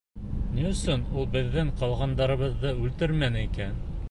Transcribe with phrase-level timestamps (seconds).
[0.55, 3.83] —Ни өсөн ул беҙҙең ҡалғандарыбыҙҙы үлтермәне икән?